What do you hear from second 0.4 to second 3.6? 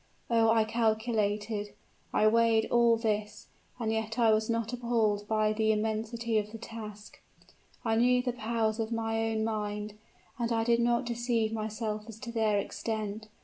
I calculated I weighed all this,